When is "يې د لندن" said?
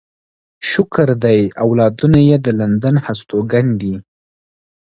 2.29-2.95